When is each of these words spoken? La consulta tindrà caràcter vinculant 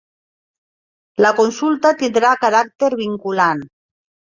La 1.25 1.33
consulta 1.41 1.93
tindrà 2.01 2.33
caràcter 2.47 2.91
vinculant 3.05 3.65